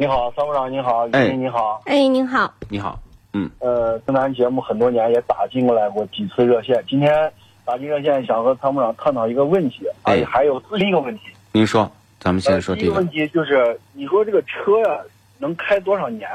[0.00, 1.26] 你好，参谋长，你好，哎。
[1.26, 2.98] 李你好，哎，您好，你好，
[3.34, 3.50] 嗯。
[3.58, 7.30] 呃，跟咱节目很多年也打进过来过几次热线，今天
[7.66, 10.14] 打进热线想和参谋长探讨一个问题，哎。
[10.14, 11.86] 而且还有另一个问题，您说，
[12.18, 12.92] 咱们先呃说第一个。
[12.92, 14.98] 第一个问，题就是，你说这个车呀
[15.36, 16.26] 能开多少年？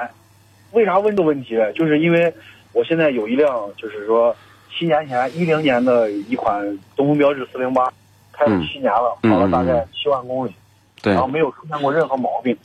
[0.74, 1.58] 为啥问这个问题？
[1.74, 2.32] 就是因为
[2.72, 4.36] 我现在有一辆，就是说
[4.78, 6.64] 七年前一零年的一款
[6.96, 7.92] 东风标致四零八，
[8.32, 8.62] 开了嗯。
[8.62, 10.54] 七年了，嗯跑了大嗯概七万公里。
[11.02, 11.14] 对。
[11.14, 12.56] 然后没有出现过任何毛病，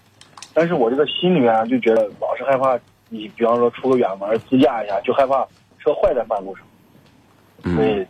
[0.52, 5.46] 但是我这个心里面就觉得老是害怕，你比方说出个远门自驾一下，就害怕
[5.78, 6.64] 车坏在半路上，
[7.74, 8.06] 所嗯，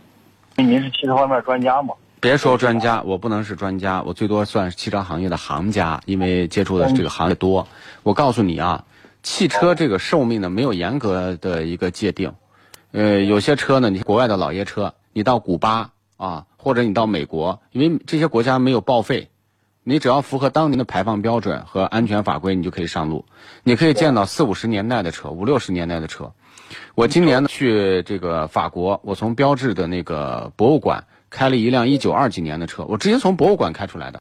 [0.57, 1.95] 以您是汽车方面专家嘛？
[2.21, 7.67] 别说专家，我不能是专家，我最多算是汽车行业的行家，因为接触的这个行业多。
[8.03, 8.85] 我告诉你啊，
[9.23, 12.35] 汽车这个寿命呢没有严格的一个界定，
[12.93, 19.30] 呃，有些车呢，你国外的老爷车，你到古巴啊，或者你到美国，因为这些国家没有报废。
[19.83, 23.25] 你只要符合当年的排放标准和安全法规，你就可以上路。
[23.65, 26.33] 你可以见到四五十年代的车，五六十年代的车。
[26.95, 34.21] 我今年呢去这个法国，我从标志的那个博物馆开了一辆一九二几年的车，我直接从博物馆开出来的。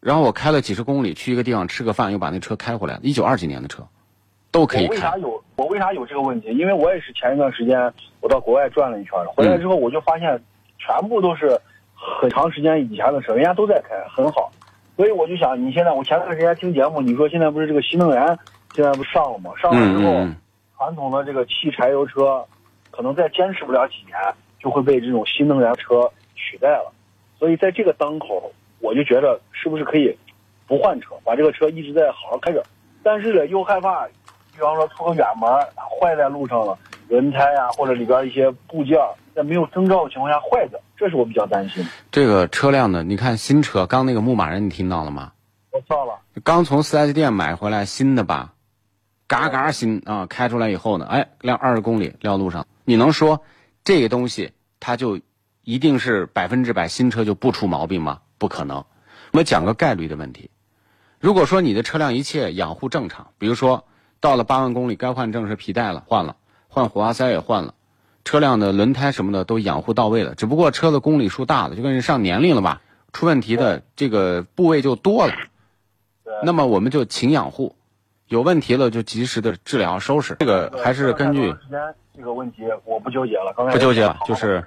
[0.00, 3.86] 然后我开了几十公里去一个地方吃个饭，又把那车开回来，一九二几年的车，
[4.50, 5.18] 都可以开我为啥。
[5.18, 6.48] 有我为啥有这个问题？
[6.56, 10.42] 因为我也是前一段时间我到国外转了一圈，回来之后我就发现
[10.78, 11.60] 全部都是
[11.98, 14.50] 很长时间以前的车，人家都在开，很好。
[14.96, 18.38] 所以我就想，你现在我前段时间听节目，你说现在不是这个新能源
[18.74, 19.50] 现在不上了吗？
[19.60, 20.36] 上了之后，嗯嗯
[20.76, 22.44] 传统的这个汽柴油车，
[22.90, 24.16] 可能再坚持不了几年，
[24.60, 26.92] 就会被这种新能源车取代了。
[27.38, 30.16] 所以在这个当口，我就觉得是不是可以
[30.66, 32.62] 不换车，把这个车一直在好好开着。
[33.02, 34.06] 但是呢，又害怕，
[34.52, 35.48] 比方说出个远门
[36.00, 36.76] 坏在路上了，
[37.08, 38.98] 轮胎啊、或者里边一些部件
[39.34, 41.90] 在没有征兆的情况下坏的，这是我比较担心的。
[42.10, 45.32] 这个车辆呢，你看新车，刚那个牧马人你听到了吗？
[45.70, 48.54] 我到了，刚从 4S 店买回来新的吧，
[49.26, 50.26] 嘎嘎新啊！
[50.26, 53.42] 开出来以后呢，哎，亮二十公里撂路上，你能说
[53.84, 55.20] 这个东西它就
[55.62, 58.20] 一定是百分之百新车就不出毛病吗？
[58.38, 58.78] 不可能。
[59.30, 60.50] 我们讲个概率的问题。
[61.20, 63.84] 如果说你的车辆一切养护正常，比如说
[64.20, 66.36] 到了八万公里该换正时皮带了，换了，
[66.68, 67.74] 换火花塞也换了，
[68.24, 75.32] 车辆的轮胎什么的都养护到位了，只不过车的公里数大了，就跟人上年龄了吧，出问题的这个部位就多了。
[76.44, 77.74] 那么我们就勤养护，
[78.28, 80.36] 有问题了就及时的治疗收拾。
[80.38, 81.80] 这个还是根据时间
[82.16, 83.52] 这个问题，我不纠结了。
[83.56, 84.64] 刚才不纠结了就是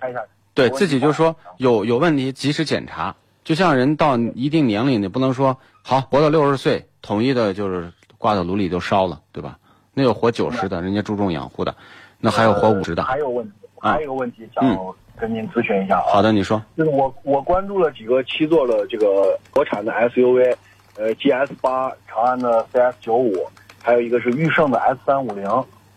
[0.54, 3.16] 对自己就说有有问题及时检查。
[3.44, 9.58] 就像人到一定年龄，你不能说好活到六十岁，统一的就是挂到炉里就烧了，对吧？
[9.94, 11.76] 那有活九十的，人家注重养护的，
[12.20, 13.04] 那还有活五十的。
[13.04, 14.64] 还有问题，啊还有一个问题想
[15.20, 16.04] 跟您咨询一下啊。
[16.14, 16.62] 好的，你说。
[16.78, 20.56] 就是我我关注了几个七座的这个国产的 SUV，
[20.98, 23.34] 呃，GS 八、长安的 CS 九五，
[23.82, 25.46] 还有一个是驭胜的 S 三五零，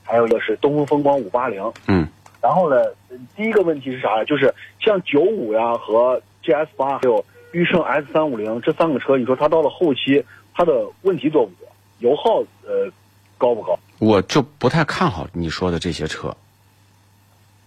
[0.03, 1.62] 还有一个是东风风光五八零。
[1.87, 2.06] 嗯。
[2.43, 2.77] 然后呢，
[3.09, 4.25] 呃第一个问题是啥呢？
[4.25, 10.22] 就是像九五呀和 GS 八还有驭胜 S 三五零这三个车，你说它到了后期，
[10.53, 11.68] 它的问题多不多？
[12.01, 12.91] 油耗呃
[13.39, 13.78] 高不高？
[14.04, 16.36] 我就不太看好你说的这些车，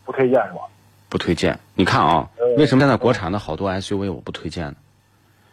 [0.06, 0.60] 不推荐是吧？
[1.10, 1.60] 不推荐。
[1.74, 4.76] 你看啊，为什么现在国产的好多 SUV 我不推荐呢？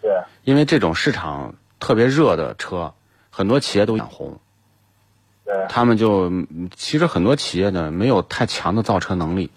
[0.03, 2.93] 对，因为这种市场特别热的车，
[3.31, 4.39] 很多企业都眼红，
[5.45, 9.51] 对，他们就嗯其实很多企业呢没有太强的造车能力。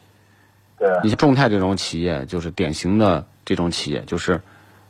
[0.79, 4.39] 对，你像众泰这种企业，就是典型的这种企业，就是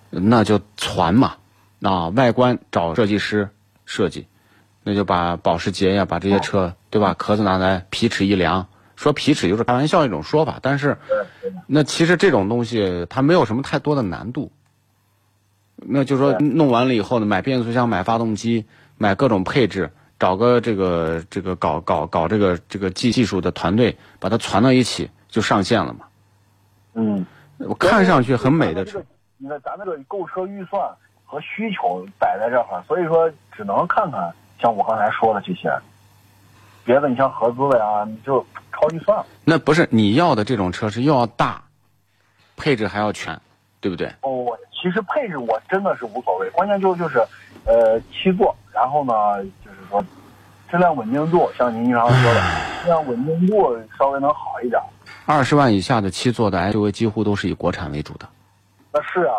[0.10, 1.38] 那就传嘛，
[1.82, 3.50] 啊，外观找设计师
[3.86, 4.28] 设计，
[4.88, 10.98] 那就把保时捷呀，把这些车对吧，壳子拿来皮尺一量，说皮尺就是开玩笑一种说法，但是
[11.66, 14.50] 那其实这种东西它没有什么太多的难度。
[15.76, 18.66] 那就说弄完了以后呢，买变速箱、买发动机、
[18.98, 26.06] 买各种配置，找个这个这个搞搞搞这个这个技技术的团队，把它攒到一起就上线了嘛。
[26.94, 27.26] 嗯，
[27.58, 29.04] 我看上去很美的车，
[29.38, 30.82] 你看咱那个购车预算
[31.26, 35.72] 和需求摆在这块儿，所以说只能看看像我刚才说的这些，
[36.84, 39.24] 别的你像合资的呀，你就超预算。
[39.44, 41.62] 那不是你要的这种车是又要大，
[42.56, 43.40] 配置还要全，
[43.80, 44.08] 对不对？
[44.22, 47.20] 哦，我其实配置我真的是无所谓，关键就就是，
[47.66, 50.04] 呃，七座，然后呢，就是说
[50.70, 52.42] 质量稳定度，像您经常说的，
[52.82, 54.82] 质量稳定度稍微能好一点。
[55.26, 58.28] 二十万以下的七座的 SUV 几乎都是以国产为主的。
[58.94, 59.36] 那是啊，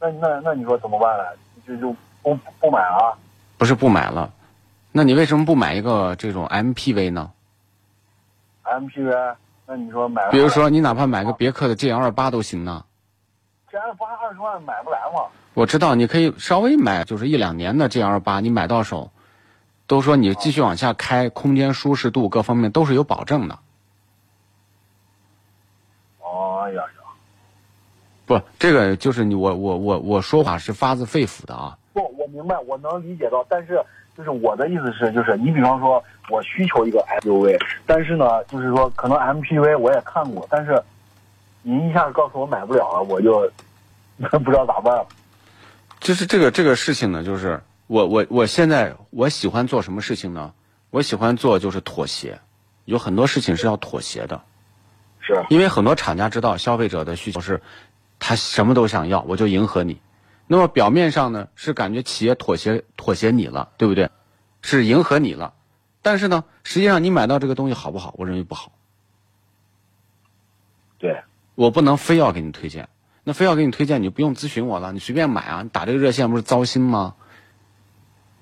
[0.00, 1.24] 那那那你说怎么办呢？
[1.66, 3.16] 就就不不买了？
[3.58, 4.32] 不是不买了，
[4.92, 7.32] 那你为什么不买一个这种 MPV 呢
[8.64, 9.36] ？MPV，
[9.66, 10.30] 那你说买？
[10.30, 12.84] 比如说你哪怕买个别克的 GL 八都行呢。
[13.70, 15.24] GL 八二十万买不来嘛？
[15.54, 19.10] 我知道你可以稍微买，就是一两年的 GL 八，你买到手，
[19.86, 23.58] 都说你继续往下开，空间舒适度各方面都是有保证的。
[26.20, 26.88] 哦呀呀，
[28.26, 31.78] 不，这个就是你我我我我说话是发自肺腑的啊。
[31.94, 33.82] 不，我明白，我能理解到，但是
[34.16, 40.82] 就是我的意思是，就是你比方说我需求一个 SUV，但是呢，就是说可能 MPV 我也看过，但是
[41.62, 43.50] 您一下子告诉我买不了了，我就
[44.38, 45.06] 不知道咋办了。
[46.00, 50.52] 就是这个这个事情呢，就是我我我现在我喜欢做什么事情呢？
[50.90, 52.38] 我喜欢做就是妥协，
[52.84, 54.42] 有很多事情是要妥协的，
[55.20, 57.62] 是，因为很多厂家知道消费者的需求是，
[58.18, 59.98] 他什么都想要，我就迎合你。
[60.52, 64.10] 那么表面上呢，是感觉企业妥协妥协你了，对不对？
[64.60, 65.54] 是迎合你了，
[66.02, 68.14] 但是呢，实际上你买到这个东西好不好？
[68.18, 68.70] 我认为不好。
[70.98, 71.22] 对，
[71.54, 72.90] 我不能非要给你推荐，
[73.24, 75.62] 那非要给你推荐，你就不用咨询我了，你随便买啊！
[75.62, 77.14] 你打这个热线不是糟心吗？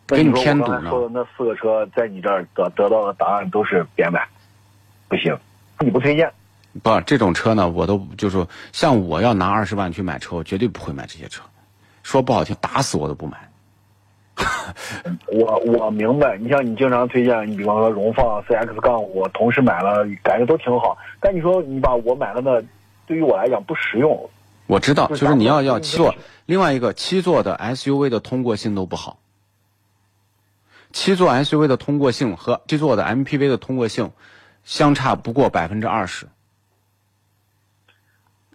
[0.09, 4.29] 给你添堵呢说的那四个车，在你这儿得得到的答案都是别买，
[5.07, 5.39] 不行，
[5.79, 6.33] 你不推荐。
[6.83, 11.45] 不，这种车呢，我都就是说像我要拿二十万去买车，我绝对不会买这些车。
[12.02, 13.49] 说不好听，打死我都不买。
[15.26, 22.62] 我我明白，你像你经常推荐，你比方说荣放 CX 杠五，同事买了感觉都挺好，但你说你把我买了呢，
[23.06, 24.31] 对于我来讲不实用。
[24.67, 26.14] 我知道，就是你要要七座，
[26.47, 29.19] 另外一个七座的 SUV 的通过性都不好。
[30.93, 34.11] 七座 SUV 的通过性和七座的 MPV 的通过性
[34.64, 36.29] 相差不过百分之二十，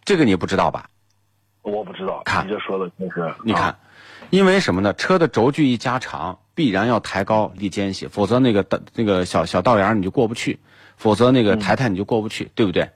[0.03, 0.89] 这个你不知道吧？
[1.65, 3.79] 我不知道，看你这说的真是，你看，啊
[4.29, 4.93] 因为什么呢？
[4.93, 10.59] 车的轴距一加长，必然要抬高立间隙，否则那个道那个小小道沿你就过不去，
[10.95, 12.91] 否则那个抬抬你就过不去，对不对？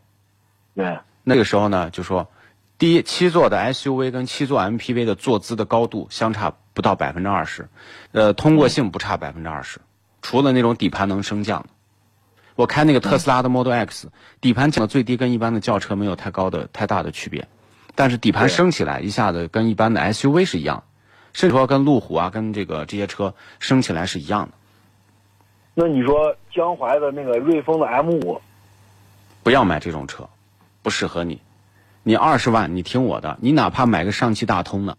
[0.76, 2.30] 对，那个时候呢，就说，
[2.78, 7.70] 第一，七座的 SUV 跟七座 MPV 的坐姿的高度相差不到百分之二十，
[8.12, 9.80] 呃，通过性不差百分之二十，
[10.22, 11.70] 除了那种底盘能升降的。
[12.56, 14.12] 我开那个特斯拉的 Model X，
[14.42, 17.48] 底盘降的最低跟一般的轿车没有太高的太大的区别，
[18.00, 20.86] 但是底盘升起来一下子跟一般的 SUV 是一样，
[21.34, 24.54] 甚至说跟路虎啊跟这个这些车升起来是一样的。
[25.74, 28.42] 那你说江淮的那个瑞风的 M 五，
[29.44, 30.30] 不要买这种车，
[30.82, 31.42] 不适合你。
[32.04, 34.98] 你二十万，你听我的，你哪怕买个上汽大通的。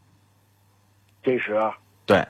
[1.22, 1.58] 这时
[2.04, 2.28] 对，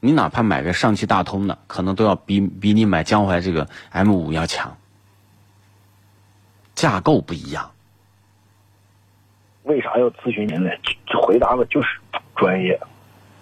[0.00, 4.76] 你哪怕买个上汽大通的，可能都要比比你买江淮这个 M 五要强，
[6.74, 7.70] 架构不一样。
[9.70, 10.68] 为啥要咨询您呢？
[11.22, 11.88] 回答的就是
[12.34, 12.76] 专业。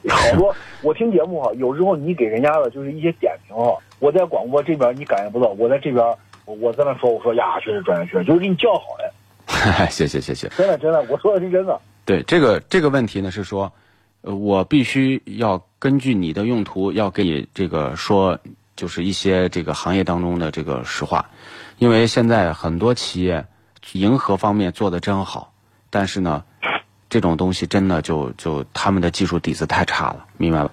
[0.08, 0.54] 好多
[0.84, 6.04] 我听节目哈，有时候你给人家的就是一些点评哈，我在广播这边你感觉不到，我在这边
[6.44, 10.48] 我我在那说，我说呀，确实专业，确实就是给你叫好嘞， 谢谢谢谢。
[10.50, 11.80] 真的真的，我说的是真的。
[12.04, 13.72] 对这个这个问题呢，是说，
[14.20, 18.38] 呃，我必须要根据你的用途，要给你这个说，
[18.76, 21.24] 就是一些这个行业当中的这个实话，
[21.78, 23.44] 因为现在很多企业
[23.92, 25.52] 迎合方面做的真好，
[25.90, 26.44] 但是呢，
[27.08, 30.70] 这种东西真的就就他们的技术底子太差了，明白吧？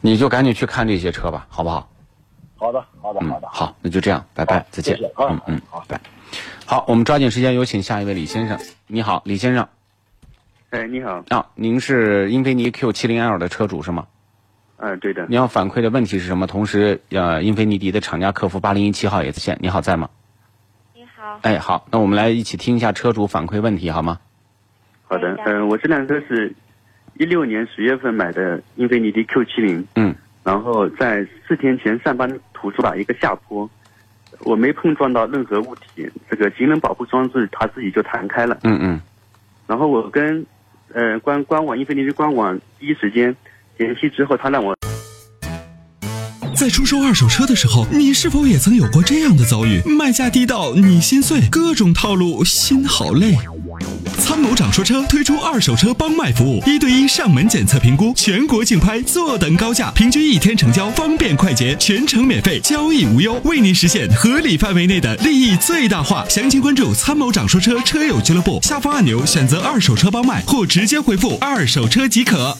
[0.00, 1.88] 你就赶紧去看这些车吧，好不好？
[2.56, 3.48] 好的，好的，嗯好，的。
[3.48, 5.08] 好，那就这样，拜拜，再见谢谢。
[5.08, 6.00] 啊嗯嗯，好拜。
[6.64, 8.58] 好，我们抓紧时间有请下一位李先生。
[8.86, 9.68] 你好，李先生
[10.70, 14.06] 哎，你好，啊，您是英菲尼 Q 7 0 L 的车主是吗？
[14.78, 16.46] 嗯、对的，你要反馈的问题是什么？
[16.46, 19.58] 同时，呃，英菲尼迪的厂家客服八零一七号也在线。
[19.60, 20.10] 你好，在吗？
[20.94, 24.18] 你好，哎，好，那我们来一起听一下车主反馈问题好吗？
[25.12, 26.50] 好的，哎嗯、我这辆车是
[27.18, 33.68] 一六年十月份买的英菲尼迪 Q 七零嗯，然后在四天前上班途中吧，一个下坡，
[34.40, 38.98] 我没碰撞到任何物体，这个行人保护装置它自己就弹开了，嗯嗯
[39.66, 40.46] 然后我跟
[40.94, 43.36] 呃官官网英菲尼迪官网第一时间
[43.76, 44.74] 联系之后，他让我。
[46.54, 49.82] 在出售二手车的时候，你是否也曾有过这样的遭遇？
[49.98, 53.34] 卖价低到你心碎，各种套路，心好累。
[54.32, 66.26] 参谋长说车推出二手车帮卖服务，一对一上门检测评估，全国竞拍，坐等高价，平均一天成交，方便快捷，全程免费，交易无忧，为您实现合理范围内的利益最大化。
[66.30, 72.56] 详情关注参谋长说车车友俱乐部下方按钮，选择二手车帮卖，或直接回复二手车即可。